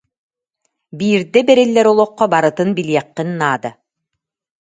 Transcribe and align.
Биирдэ 0.97 1.39
бэриллэр 1.47 1.87
олоххо 1.93 2.25
барытын 2.33 2.69
билиэххин 2.77 3.29
наада. 3.39 3.71